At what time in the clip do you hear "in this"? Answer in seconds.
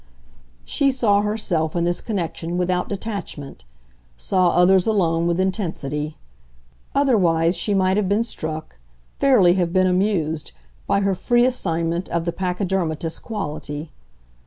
1.75-2.01